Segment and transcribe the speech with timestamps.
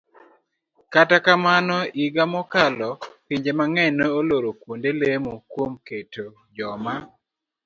[0.93, 2.89] Kata kamano, higa mokalo,
[3.27, 6.93] pinje mang'eny ne oloro kuonde lemo kuom keto joma